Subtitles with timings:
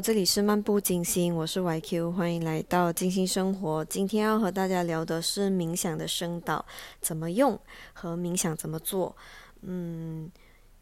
[0.00, 3.84] 这里是漫步金星，我是 YQ，欢迎来到金星生活。
[3.84, 6.64] 今天要和大家聊的是冥想的声导
[7.02, 7.58] 怎么用
[7.92, 9.14] 和冥想怎么做。
[9.60, 10.30] 嗯，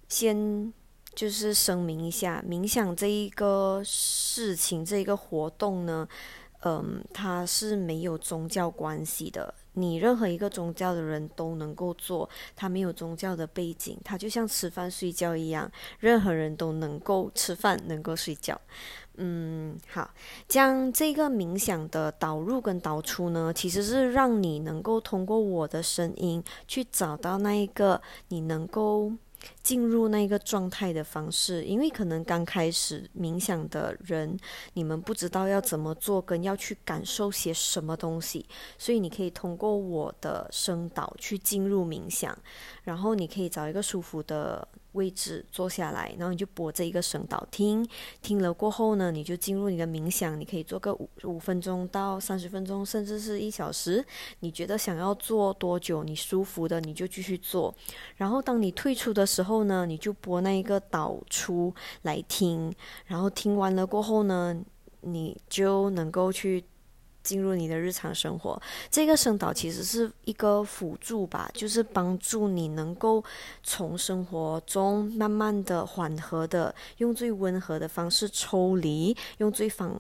[0.08, 0.72] 先
[1.16, 6.06] 就是声明一下，冥想这一个事情，这一个活动呢，
[6.60, 9.52] 嗯，它是没有宗教关系的。
[9.72, 18.60] 你任何一个宗教的人都能够做，他没有宗教的背景，他就像吃饭睡觉一样，任何人都能够吃饭，能够睡觉。
[19.18, 20.10] 嗯，好，
[20.48, 29.12] 将这个冥想的导入跟导出呢，其实是让你能够通过我的声音去找到那一个你能够。
[29.62, 34.36] 进入那个状态的方式，因为可能刚开始冥想的人，
[34.72, 38.44] 你们不知道要怎么做，跟要去感受些什么东西，
[38.76, 42.36] 所以你可以通过我的声导去进入冥想，
[42.82, 44.66] 然后你可以找一个舒服的。
[44.92, 47.86] 位置坐下来，然后你就播这一个声导听，
[48.22, 50.38] 听了过后呢，你就进入你的冥想。
[50.38, 54.04] 你可以做个五五分钟到三十分钟，甚至是一小时。
[54.40, 57.74] 你觉得想要做多久，你舒服的你就继续做。
[58.16, 62.72] 然后当你退出的时候呢，你就播那一个导出来听。
[63.06, 64.56] 然后听完了过后呢，
[65.02, 66.64] 你就能够去。
[67.28, 68.58] 进入你的日常生活，
[68.90, 73.22] 这个声导其实是一个辅助吧，就是帮助你能够
[73.62, 79.94] 从生活中慢慢的、缓和的，用最温和的方式抽离，用最放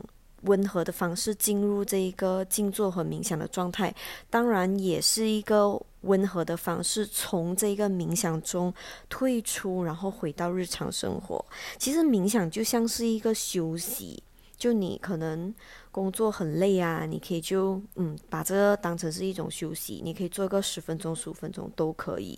[0.44, 3.94] 温和的方式进入这一个静坐和冥想的状态。
[4.30, 8.72] 当然，也是一个温和的方式，从这个冥想中
[9.10, 11.44] 退出，然后回到日常生活。
[11.76, 14.22] 其实冥想就像是一个休息。
[14.58, 15.54] 就你可能
[15.92, 22.36] 工作很累啊，你可以就嗯把这个当成是一种休息，你可以做个十分钟、十五分钟都可以。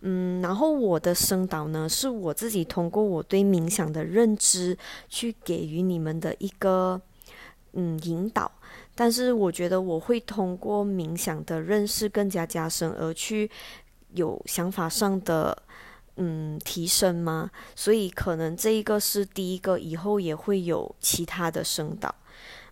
[0.00, 4.76] 嗯，然后我的声导呢，是我自己通过我对冥想的认知
[5.10, 7.00] 去给予你们的一个
[7.74, 8.50] 嗯引导，
[8.94, 13.50] 但是我觉得我会通过冥想的认识更加加深而去
[14.14, 15.62] 有想法上的。
[16.16, 17.50] 嗯，提升吗？
[17.74, 22.14] 所以可能这一个是第一个，以后也会有其他的声导。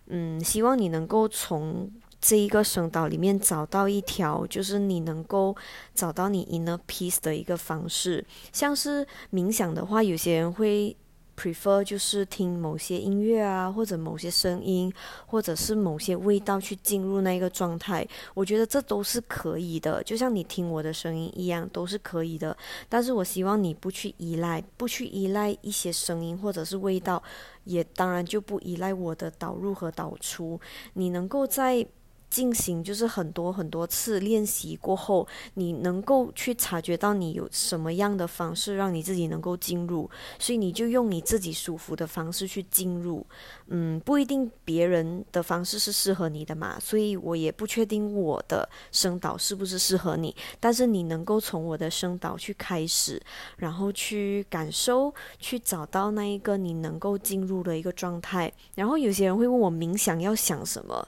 [0.07, 1.91] 嗯，希望你能够从
[2.21, 5.55] 这一个声导里面找到一条，就是你能够
[5.93, 8.25] 找到你 inner peace 的一个方式。
[8.51, 10.95] 像是冥想的话，有些人会。
[11.39, 14.93] Prefer 就是听某些音乐啊，或者某些声音，
[15.25, 18.05] 或者是某些味道去进入那个状态。
[18.33, 22.55] 我觉得这都是可以的，就像你听我的声音一样，都是可以的。
[22.89, 27.23] 但是我希望你不去依赖，不去依赖一些声音或者是味道，
[27.63, 30.59] 也当然就不依赖我的导入和导出。
[30.95, 31.87] 你能够在。
[32.29, 40.07] 进行就是很多很多次练习过后，你能够去察觉到你有什么样的方式让你自己能够进入，
[40.37, 43.25] 所以你就用你自己舒服的方式去进入。
[43.67, 50.35] 嗯，不一定别人的方式是适合你的嘛，所以我也不确定我的声导是不是适合你。
[50.59, 53.19] 但是你能够从我的声导去开始，
[53.57, 58.51] 然后去感受，去找到那一个你能够进入的一个状态。
[58.75, 61.07] 然后有些人会问我冥想要想什么？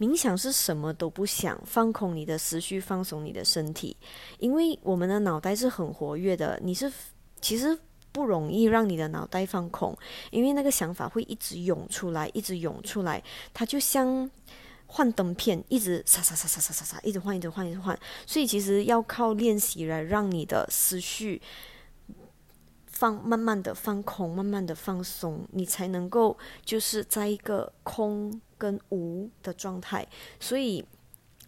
[0.00, 0.61] 冥想是。
[0.62, 3.96] 什么都不想，放空你的思绪，放松你的身体，
[4.38, 6.56] 因为我们的脑袋是很活跃的。
[6.62, 6.90] 你是
[7.40, 7.76] 其实
[8.12, 9.96] 不容易让你的脑袋放空，
[10.30, 13.20] 因为那个想法会一直涌出来，一直涌出来，
[13.52, 14.30] 它就像
[14.86, 17.98] 幻灯片，一直刷刷刷刷刷刷刷，一直换，一直换，一直换。
[18.24, 21.42] 所以其实要靠练习来让你的思绪
[22.86, 28.40] 放慢慢的放空，慢慢的放松，你才能够就是在一个空。
[28.62, 30.06] 跟无的状态，
[30.38, 30.84] 所以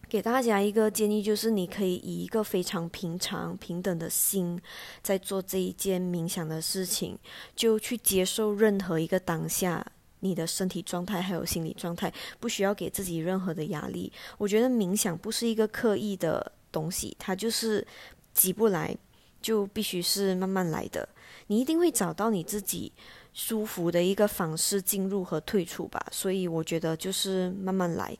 [0.09, 4.59] 给大家一个建议，就是你可以以一个非常平常、平等的心，
[5.01, 7.17] 在做这一件冥想的事情，
[7.55, 9.85] 就去接受任何一个当下
[10.19, 12.11] 你的身体状态还有心理状态，
[12.41, 14.11] 不需要给自己任何的压力。
[14.37, 17.87] 我觉得冥想不是一个刻意的东西，它就是
[18.33, 18.93] 急不来，
[19.41, 21.07] 就必须是慢慢来的。
[21.47, 22.91] 你一定会找到你自己。
[23.35, 28.17] 舒服的一个方式进入和退出吧，所以我觉得就是慢慢来，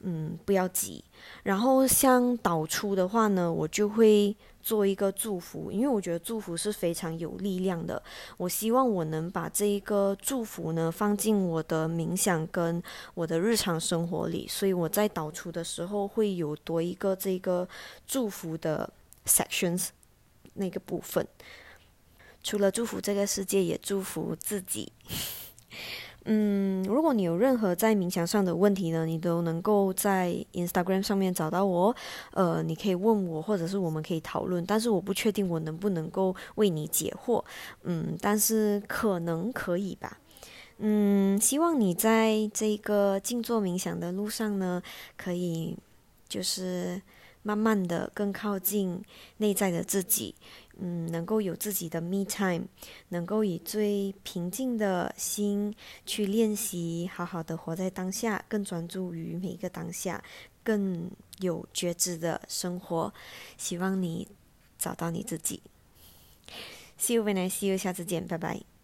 [0.00, 1.02] 嗯，不要急。
[1.42, 8.00] 然后像导出的话呢，我就会做一个祝福，因为我觉得祝福是非常有力量的。
[8.36, 12.82] 我希望我能把这一个祝福呢放进我的冥想跟
[13.14, 17.66] 我的日常生活里，所以我在导出的时候会有多一个这个
[18.06, 18.92] 祝福的
[19.24, 19.88] sections
[20.52, 21.26] 那个部分。
[22.42, 24.92] 除了祝福这个世界，也祝福自己。
[26.30, 31.96] 嗯，如果你有任何在冥想上的问题呢，你都能够在 Instagram 上面找到我。
[32.32, 34.62] 呃，你可以问我，或者是我们可以讨论。
[34.66, 37.42] 但是我不确定我能不能够为你解惑。
[37.84, 40.18] 嗯，但是可能可以吧。
[40.78, 44.82] 嗯，希望你在这个静坐冥想的路上呢，
[45.16, 45.78] 可以
[46.28, 47.00] 就是
[47.42, 49.02] 慢慢的更靠近
[49.38, 50.34] 内在的自己，
[50.78, 52.66] 嗯，能够有自己的 me time，
[53.08, 55.74] 能够以最平静的心
[56.06, 60.22] 去练习，好好的活在当下，更专注于每一个当下，
[60.62, 61.10] 更
[61.40, 63.12] 有觉知的生活。
[63.56, 64.28] 希望你
[64.78, 65.60] 找到你自己。
[66.98, 68.77] See you when I see you，下次见，拜拜。